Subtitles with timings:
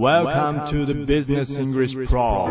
[0.00, 2.48] Welcome to the Business English Pro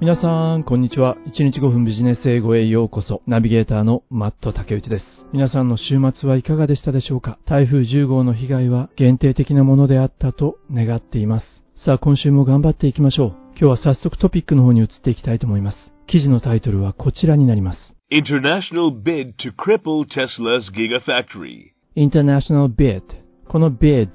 [0.00, 1.16] 皆さん、こんにちは。
[1.26, 3.22] 1日5分ビジネス英語へようこそ。
[3.26, 5.04] ナビゲーターのマット竹内です。
[5.32, 7.40] 皆さんの週末はいかがでしたでしょうか？
[7.44, 11.64] 台風10号の被害は限定的なものであったと願っています。
[11.74, 13.34] さあ、今週も頑張っていきましょう。
[13.58, 15.92] 今日は早速トピックの方に移っていきたいと思います。
[16.06, 17.96] 記事のタイトルはこちらになります。
[18.12, 21.72] International bid to cripple Tesla's Gigafactory.
[21.96, 23.02] International Bid
[23.48, 24.08] この Bid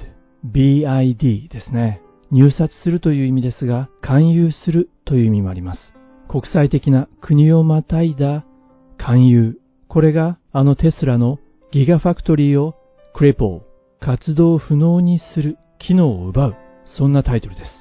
[0.45, 2.01] BID ですね
[2.31, 5.93] 入札するという意味ですが勧誘するという意味もあります
[6.29, 8.45] 国際的な国をまたいだ
[8.97, 11.39] 勧誘これがあのテスラの
[11.71, 12.75] ギガファクトリーを
[13.15, 13.61] cripple
[13.99, 17.71] 活動不能にする機能を奪うそんなタイトルです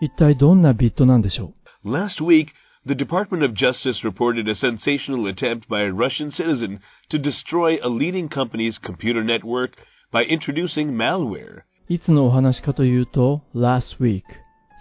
[0.00, 1.52] 一体どんなビットなんでしょ
[1.84, 2.48] う Last week,
[2.86, 7.88] the Department of Justice reported a sensational attempt by a Russian citizen to destroy a
[7.88, 9.72] leading company's computer network
[10.12, 11.62] by introducing malware.
[11.88, 14.22] いつのお話かというと、last week。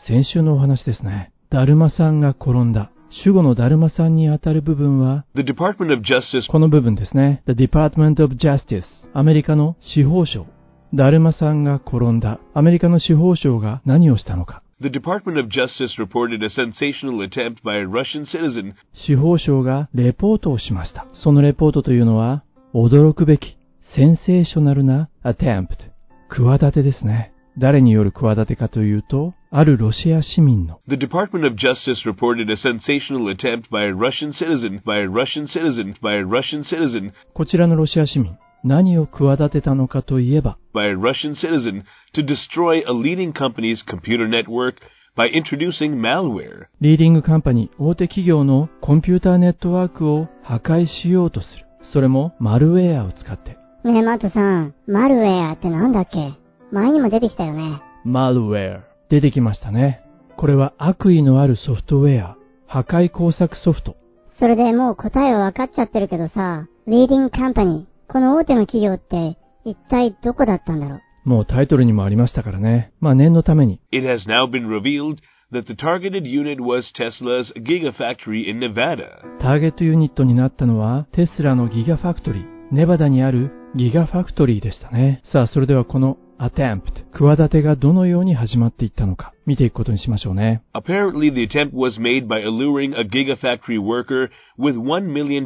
[0.07, 1.31] 先週のお話ですね。
[1.49, 2.91] だるまさんが転んだ。
[3.23, 7.43] 主語のだるまさんにあたる部分は、The Department of Justice この部分ですね。
[7.47, 8.83] The Department of Justice。
[9.13, 10.45] アメリカの司法省。
[10.93, 12.39] だるまさんが転んだ。
[12.53, 14.61] アメリカの司法省が何をしたのか。
[14.81, 21.07] The Department of Justice reported a sensational attempt by a Russian citizen 司法省がレポートをしました。
[21.13, 23.57] そのレポートというのは、驚くべき、
[23.95, 25.90] センセーショナルな attempt。
[26.31, 27.33] 企てですね。
[27.57, 35.45] 誰による企てかというと、あるロシア市民の The Department of Justice reported a sensational attempt by a Russian citizen, by a Russian
[35.45, 41.83] citizen, by a Russian citizen, こちらのロシア市民、何を企てたのかといえば、by a Russian citizen
[42.15, 44.75] to destroy a leading company's computer network
[45.17, 46.67] by introducing malware.
[46.79, 51.65] リーディングカンパニー、大手企業のコンピューターネットワークを破壊しようとする。
[51.83, 53.60] それもマルウェアを使って。
[53.83, 56.33] ねえ、マットさん、マルウェアってなんだっけ？
[56.71, 57.81] 前にも出てきたよね。
[58.05, 58.83] マルウェア。
[59.09, 60.03] 出てきましたね。
[60.37, 62.37] これは悪意のあるソフトウェア。
[62.67, 63.95] 破壊工作ソフト。
[64.39, 71.29] それでもう答えは分かっちゃってるけどさ、リーディングカンパニー、この大手の企業って一体どこだったんだろう？
[71.29, 72.93] もうタイトルにもありましたからね。
[72.99, 73.81] まあ念のために。
[73.91, 75.17] It has now been revealed
[75.51, 79.21] that the targeted unit was Tesla's Gigafactory in Nevada.
[79.39, 82.50] ターゲットユニットになったのはテスラのギガファクトリー。
[82.71, 85.21] ネバダにあるギガファクトリーでしたね。
[85.25, 90.63] さあ、それではこの attempt、企てがどのように始まっていったのか、見ていくことにしましょうね。
[90.73, 95.45] Apparently, the attempt was made by alluring a Gigafactory worker with $1 million.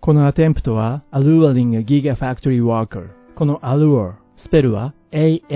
[0.00, 3.08] この attempt は alluring a gigafactory worker。
[3.34, 5.50] この allure、スペルは A-L-L-U-R-E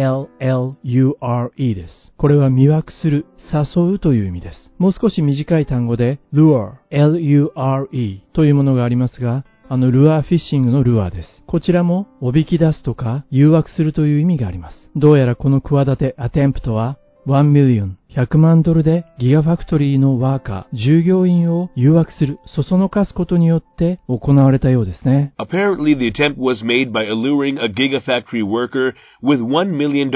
[1.74, 2.12] です。
[2.16, 4.72] これは魅惑する、誘うという意味です。
[4.78, 11.28] もう少し短い単語で lure、L-U-R-E というものがありますが、あのルアーフィッシングのルアーです。
[11.46, 14.90] こちらもおびき出すとか誘惑するという意味があります。
[14.96, 16.98] どうやらこの企て attempt は
[17.28, 25.34] 1 million、100万ドルでギガファクトリーのワーカー、従業員を誘惑する、そそのかすことによって行われたようですね。
[25.38, 30.10] Apparently, the attempt was made by alluring a Gigafactory worker with $1 million.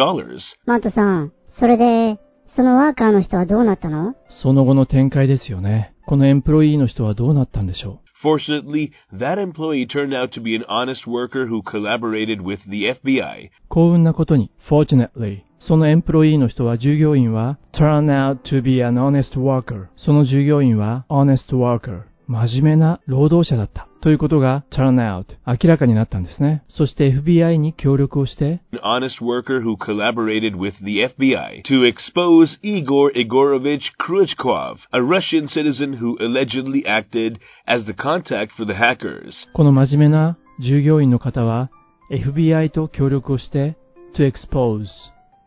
[0.67, 2.19] マットさん、それで、
[2.57, 4.17] そのワーカーの人はどうなったの？
[4.43, 5.95] その後の展開ですよね。
[6.07, 13.46] このエンプロイーの人はどうなったんでしょ Fortunately, that employee turned out to be an honest worker who collaborated with the FBI.
[13.46, 19.88] う幸運なことに、fortunately、そのエンプロイーの人は従業員は turn out to be an honest worker。
[19.96, 22.04] その従業員は honest worker。
[22.28, 23.88] 真面目な労働者だった。
[24.05, 26.63] ということが turn out 明らかになったんですね。
[26.69, 35.01] そして FBI に協力をして、An honest worker who collaborated with the FBI to expose Igor Igorovich Krychkov, a
[35.01, 39.33] Russian citizen who allegedly acted as the contact for the hackers.
[39.55, 41.71] この真面目な従業員の方は
[42.11, 43.75] FBI と協力をして
[44.19, 44.85] to expose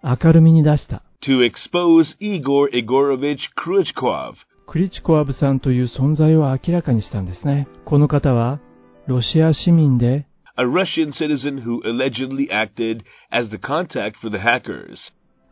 [0.03, 1.03] 明るみに出した。
[1.27, 4.33] To expose Igor Igorovich Krychkov,
[4.67, 7.69] クリチコワブさんという存在を明らかにしたんですね。
[7.85, 8.59] この方は
[9.07, 13.01] ロシア市民で a Russian citizen who allegedly acted
[13.31, 14.97] as the contact for the hackers.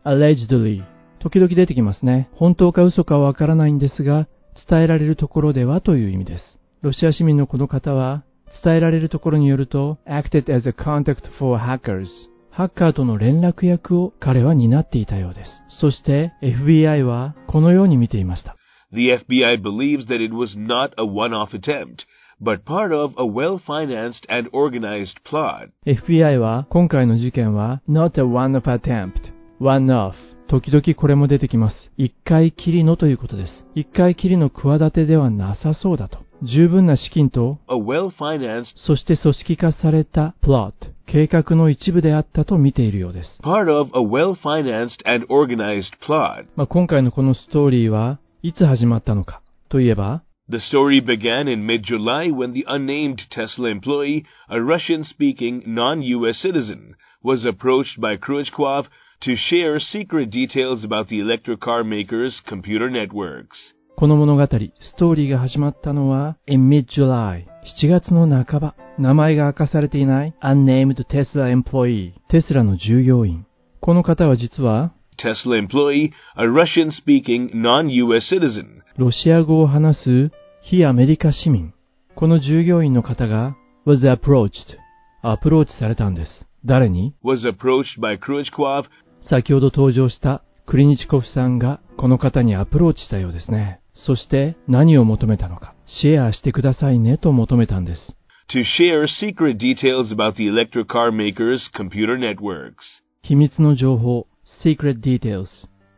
[0.03, 0.83] allegedly
[1.19, 2.29] 時々出てきますね。
[2.33, 4.27] 本当か嘘かわからないんですが、
[4.69, 6.59] 伝えられるところではという意味です。
[6.81, 8.23] ロシア市民のこの方は、
[8.63, 12.07] 伝えられるところによると、acted as a contact for hackers。
[12.51, 15.51] ハッカーとの連絡役を彼は担っていたようです。
[15.79, 18.55] そして FBI はこのように見ていました。
[18.95, 22.05] The FBI believes that it was not a one-off attempt,
[22.39, 25.67] but part of a well-financed and organized plot.
[25.85, 30.13] FBI は今回の事件は not a one-off attempt, one-off
[30.47, 31.91] 時々これも出てきます。
[31.97, 33.65] 一回きりのということです。
[33.75, 36.19] 一回きりの企てではなさそうだと。
[36.41, 43.41] 十分な資金と、a well-financed そして組織化されたプロット、計画の一部であったと見ているようです。
[43.43, 46.45] part of a well-financed and organized plot.
[46.55, 56.93] まあ、今回のこのストーリーはいつ始まったのかといえば、The story began in mid-July when the unnamed Tesla employee, a Russian-speaking non-US citizen,
[57.23, 58.85] was approached by Khrushchev
[59.21, 63.73] to share secret details about the electric car maker's computer networks.
[63.95, 67.45] この物語、ストーリーが始まったのは in mid-July、
[67.81, 73.47] 7月の半ば、名前が明かされていない unnamed Tesla employee、テスラの従業員。
[73.81, 80.31] この方は実は、Tesla employee, a Russian-speaking non-US citizen, ロシア語を話す
[80.61, 81.73] 非アメリカ市民。
[82.15, 84.77] この従業員の方が was approached、
[85.21, 86.45] アプローチされたんです。
[86.65, 88.85] 誰に was approached by Khrushchev
[89.21, 93.81] 先ほど登場したクリニチコフさんがこの方にアプローチしたようですね。
[93.93, 95.73] そして何を求めたのか。
[95.87, 98.15] シェアしてくださいねと求めたんです。
[98.49, 103.01] to share secret details about the electric car maker's computer networks.
[103.23, 104.27] 秘密の情報、
[104.63, 105.47] secret details。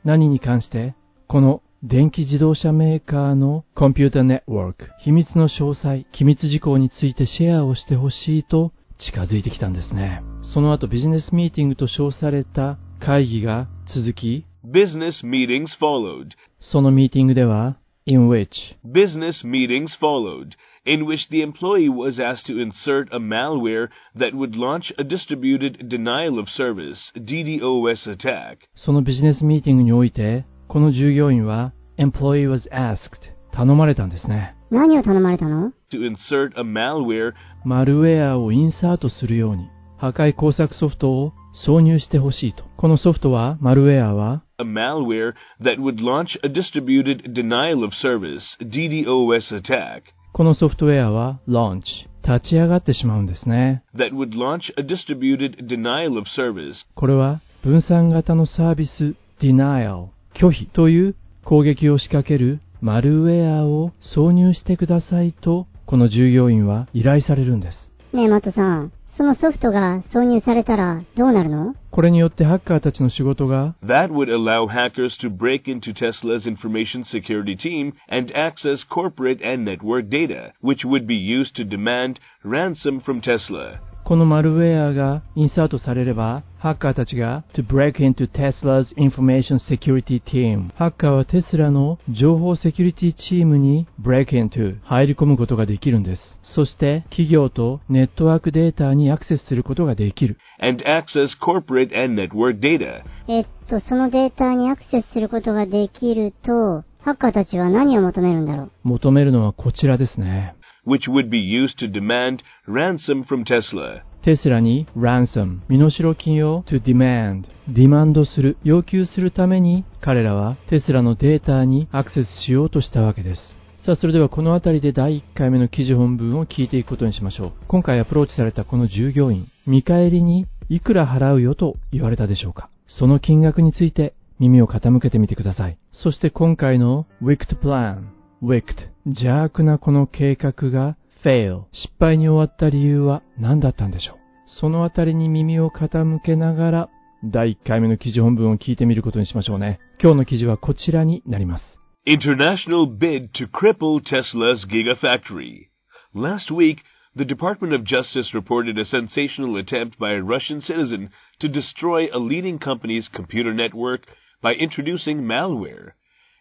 [0.03, 0.95] 何に関して？
[1.27, 10.23] この電気自動車メーカーのコンピュータネットワーク、秘密の詳細、機密事項についてシェアをしてほしいと近づいてきたんですね。
[10.53, 16.29] その後ビジネスミーティングと称された会議が続き、Business meetings followed.
[16.59, 18.47] そのミーティングでは、in which
[18.83, 20.51] Business meetings followed,
[20.86, 25.88] in which the employee was asked to insert a malware that would launch a distributed
[25.88, 28.68] denial of service DDoS attack.
[28.74, 34.56] そのビジネスミーティングにおいて、この従業員は、employee was asked 頼まれたんですね。
[34.70, 37.32] 何を頼まれたの To insert a malware
[37.64, 39.68] マルウェアをインサートするように、
[39.98, 41.32] 破壊工作ソフトを
[41.66, 42.64] 挿入してほしいと。
[42.76, 50.04] このソフトは、マルウェアは、 a malware that would launch a distributed denial of service DDoS attack.
[50.37, 51.81] このソフトウェアは、launch
[52.21, 53.81] 立ち上がってしまうんですね。
[53.95, 67.91] that would launch a distributed denial of service これは、分散型のサービス、denial 拒否という攻撃を仕掛けるマルウェアを挿入してくださいと、この従業員は依頼されるんです。
[68.13, 68.91] ねえ、マットさん。
[69.16, 79.64] そのソフトが挿入されたらどうなるのこれによってハッカーたちの仕事が that would allow hackers to break into Tesla's information security team and access corporate and
[79.64, 83.80] network data, which would be used to demand ransom from Tesla.
[84.07, 96.21] このマルウェアがインサートされれば、ハッカーたちが to break into Tesla's information security team ハッカーはテスラの情報セキュリティチームに break into 入り込むことができるんです。
[96.55, 100.37] そして企業とネットワークデータにアクセスすることができる。
[100.61, 103.01] and access corporate and network data.
[103.27, 108.71] えっと、そのデータにアクセスすることができると、ハッカーたちは何を求めるんだろう？
[108.83, 110.55] 求めるのはこちらですね。
[110.87, 114.03] Which would be used to demand ransom from Tesla.
[114.23, 115.59] テスラに ransom.
[115.67, 117.43] 身代金を to demand.
[117.67, 123.41] ディマンドする要求するために彼らはテスラのデータにアクセスしようとしたわけです
[123.85, 138.16] さあそれではこの辺りで第1回目の記事本文を聞いていくことにしましょう今回アプローチされたこの従業員見返りにいくら払うよと言われたでしょうかその金額について耳を傾けてみてくださいそして今回の Wicked Plan.
[138.43, 146.89] Wicked 邪悪なこの計画が fail 失敗に終わった理由は何だったんでしょうそのあたりに耳を傾けながら
[147.23, 151.63] 第1回目の記事本文を聞いてみることにしましょうね今日の記事はこちらになります
[152.05, 155.67] International bid to cripple Tesla's Gigafactory.
[156.13, 156.77] Last week,
[157.17, 161.09] the Department of Justice reported a sensational attempt by a Russian citizen
[161.41, 164.01] to destroy a leading company's computer network
[164.41, 165.93] by introducing malware.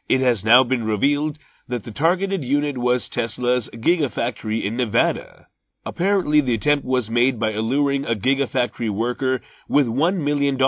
[0.09, 5.49] It has now been revealed that the targeted unit was Tesla's Gigafactory in Nevada.
[5.85, 10.58] Apparently, the attempt was made by alluring a Gigafactory worker with $1 million.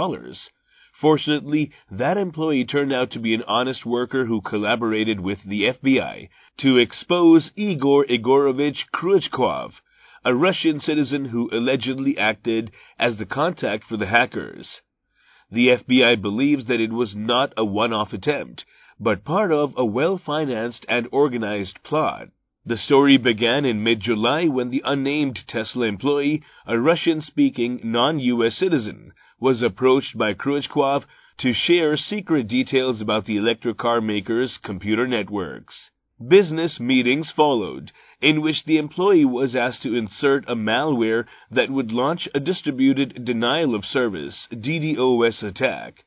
[1.01, 6.29] Fortunately, that employee turned out to be an honest worker who collaborated with the FBI
[6.59, 9.81] to expose Igor Igorovich Khrushchev,
[10.25, 14.81] a Russian citizen who allegedly acted as the contact for the hackers.
[15.51, 18.65] The FBI believes that it was not a one-off attempt,
[19.01, 22.29] but part of a well-financed and organized plot.
[22.67, 29.63] The story began in mid-July when the unnamed Tesla employee, a Russian-speaking non-US citizen, was
[29.63, 31.07] approached by Khrushchev
[31.39, 35.91] to share secret details about the electric car maker's computer networks.
[36.27, 41.93] Business meetings followed, in which the employee was asked to insert a malware that would
[41.93, 46.05] launch a distributed denial of service DDoS attack.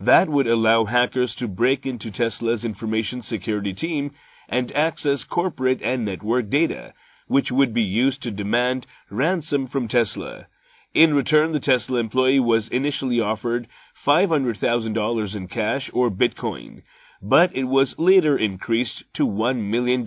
[0.00, 4.12] That would allow hackers to break into Tesla's information security team
[4.48, 6.94] and access corporate and network data,
[7.28, 10.46] which would be used to demand ransom from Tesla.
[10.94, 13.68] In return, the Tesla employee was initially offered
[14.06, 16.82] $500,000 in cash or Bitcoin,
[17.22, 20.04] but it was later increased to $1 million.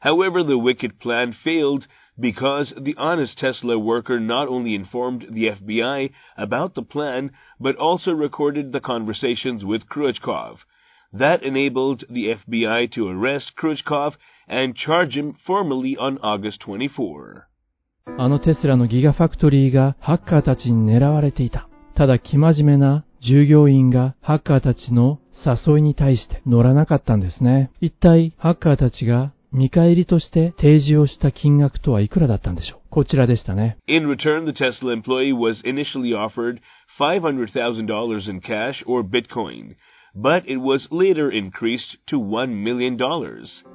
[0.00, 1.86] However, the wicked plan failed
[2.19, 8.11] because the honest Tesla worker not only informed the FBI about the plan, but also
[8.11, 10.57] recorded the conversations with Khrushchev.
[11.13, 14.13] That enabled the FBI to arrest Khrushchev
[14.47, 17.47] and charge him formally on August 24.
[18.17, 21.67] あのテスラのギガファクトリーがハッカーたちに狙われていた。
[21.95, 27.71] ただ、生真面目な従業員がハッカーたちの誘いに対して乗らなかったんですね。
[27.81, 33.78] 一体、ハッカーたちが 見返りとして提示をした金額とはいくらだったんでしょうこちらでしたね。
[33.86, 36.60] In return, the Tesla employee was initially offered
[36.98, 39.76] $500,000 in cash or Bitcoin,
[40.14, 42.98] but it was later increased to $1 million.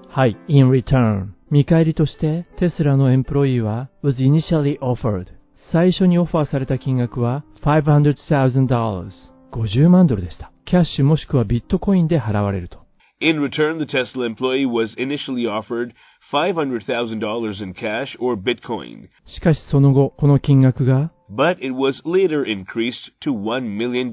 [0.10, 0.38] はい。
[0.48, 5.28] in return 見返りとしてテスラのエンプロイーは was initially offered
[5.72, 9.10] 最初にオファーされた金額は500,000
[9.52, 10.52] 50万ドルでした。
[10.66, 12.87] キャッシュもしくはビットコインで払われると。
[13.21, 15.95] In return, the Tesla employee was initially offered
[16.33, 19.09] $500,000 in cash or Bitcoin.
[19.27, 24.11] しかしその後、この金額が But it was later increased to $1 million.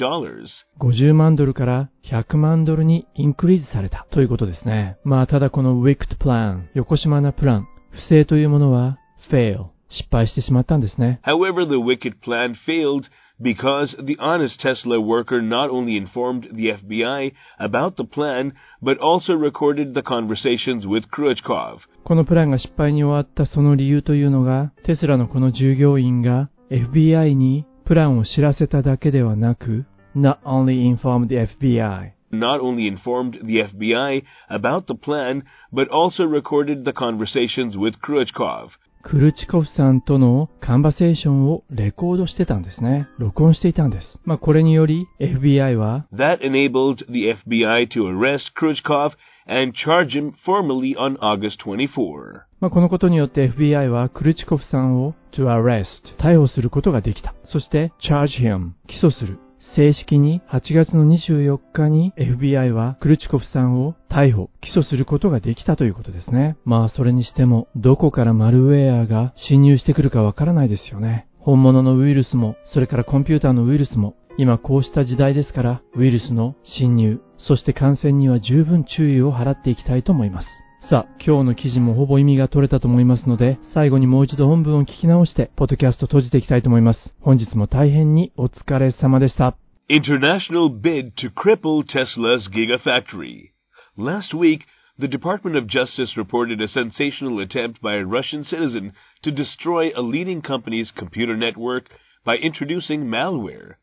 [0.79, 4.97] 50万ドルから100万ドルにインクリーズされたということですね。
[5.03, 8.99] まあただこの Wicked Plan、横島なプラン、不正というものは
[9.31, 11.19] fail、失敗してしまったんですね。
[11.25, 13.05] However, the wicked plan failed
[13.41, 19.33] because the honest Tesla worker not only informed the FBI about the plan, but also
[19.33, 21.79] recorded the conversations with Khrushchev.
[22.03, 29.85] このプランが失敗に終わったその理由というのが、テスラのこの従業員が FBI にプランを知らせただけではなく、
[30.15, 36.83] not only informed the FBI, not only informed the FBI about the plan, but also recorded
[36.83, 38.71] the conversations with Khrushchev.
[39.04, 43.06] クルチコフさんとのカンバセーションをレコードしてたんですね。
[43.18, 44.18] 録音していたんです。
[44.24, 49.12] まあ、これにより FBI は That enabled the FBI to arrest Khrushchev
[49.46, 52.44] and charge him formally on August 24.
[52.60, 55.84] まあ、このことによって FBI はクルチコフさんを to arrest
[56.18, 57.34] 逮捕することができた。
[57.44, 59.38] そして charge him 起訴する。
[59.74, 66.56] 正式に8月の24日に FBI はクルチコフさんを逮捕、起訴することができたということですね。
[66.64, 71.26] まあそれにしても、どこからマルウェアが侵入してくるかわからないですよね。
[71.38, 80.63] 本物のウイルスも、それからコンピューターのウイルスも、今こうした時代ですから、ウイルスの侵入、そして感染には十分注意を払っていきたいと思います。
[80.90, 87.14] さあ、今日の記事もほぼ意味が取れたと思いますので、最後にもう一度本文を聞き直して、ポッドキャスト閉じていきたいと思います。
[87.22, 89.56] 本日も大変にお疲れ様でした。
[89.88, 93.52] International bid to cripple Tesla's Gigafactory.
[93.96, 94.66] Last week,
[94.98, 100.02] the Department of Justice reported a sensational attempt by a Russian citizen to destroy a
[100.02, 101.84] leading company's computer network
[102.26, 103.76] by introducing malware.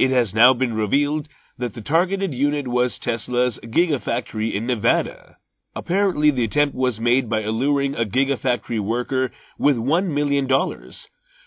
[0.00, 1.28] It has now been revealed
[1.58, 5.36] that the targeted unit was Tesla's Gigafactory in Nevada.
[5.76, 10.48] Apparently, the attempt was made by alluring a Gigafactory worker with $1 million.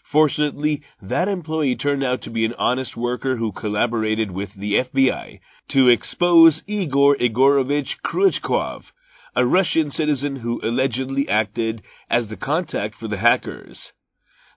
[0.10, 5.40] Fortunately, that employee turned out to be an honest worker who collaborated with the FBI
[5.70, 8.94] to expose Igor Igorovich Khrushchev,
[9.36, 13.92] a Russian citizen who allegedly acted as the contact for the hackers.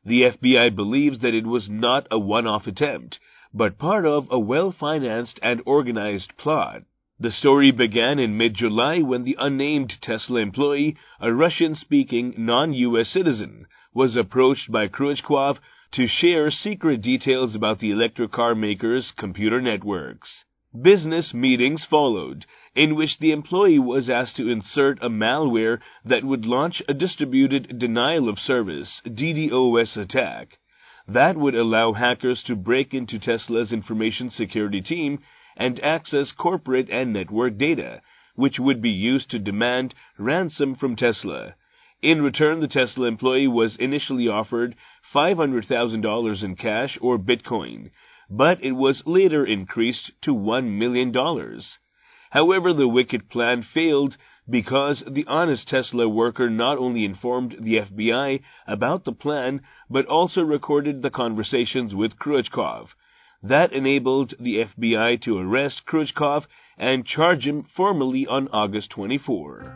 [0.04, 3.18] The FBI believes that it was not a one-off attempt,
[3.52, 6.82] but part of a well-financed and organized plot.
[7.18, 14.16] The story began in mid-July when the unnamed Tesla employee, a Russian-speaking non-US citizen, was
[14.16, 15.58] approached by Khrushchev
[15.92, 20.44] to share secret details about the electric car maker's computer networks.
[20.78, 22.44] Business meetings followed,
[22.74, 27.78] in which the employee was asked to insert a malware that would launch a distributed
[27.78, 30.58] denial of service DDoS attack.
[31.08, 35.20] That would allow hackers to break into Tesla's information security team
[35.56, 38.02] and access corporate and network data,
[38.34, 41.54] which would be used to demand ransom from Tesla.
[42.02, 44.76] In return, the Tesla employee was initially offered
[45.14, 47.90] $500,000 in cash or Bitcoin,
[48.28, 51.12] but it was later increased to $1 million.
[52.30, 54.16] However, the wicked plan failed
[54.48, 60.42] because the honest Tesla worker not only informed the FBI about the plan, but also
[60.42, 62.94] recorded the conversations with Khrushchev.
[63.48, 66.48] That enabled the FBI to arrest Khrushchev
[66.78, 69.72] and charge him formally on August 24.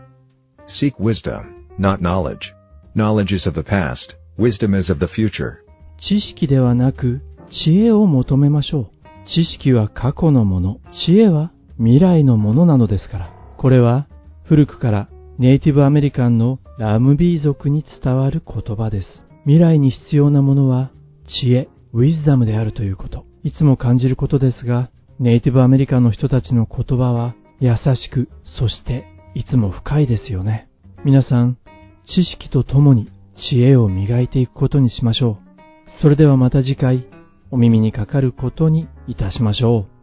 [0.67, 2.53] Seek wisdom, not knowledge.
[2.97, 5.59] Knowledge is of the past, wisdom is of the future.
[5.99, 7.21] 知識ではなく
[7.65, 8.91] 知恵を求めましょう。
[9.27, 13.33] 知識は過去のもの、知恵は未来のものなのですから。
[13.57, 14.09] これは
[14.43, 15.09] 古くから
[15.39, 19.23] ネイティブアメリカンのラムビー族に伝わる言葉です。
[19.45, 20.91] 未来に必要なものは
[21.29, 23.30] 知恵、ウィズダムであるということ。
[23.43, 30.69] いつも感じることですが、ネイティブアメリカの人たちの言葉は優しく、そしていつも深いですよね。
[31.05, 31.59] 皆さん、
[32.07, 36.01] 知識とともに知恵を磨いていくことにしましょう。
[36.03, 37.07] それではまた次回、
[37.51, 40.00] お耳にかかることにいたしましょう。